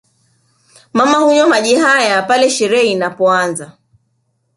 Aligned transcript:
Mama 0.93 1.17
hunywa 1.19 1.47
maji 1.47 1.75
haya 1.75 2.21
pale 2.21 2.49
sherehe 2.49 2.91
inapoanza 2.91 3.77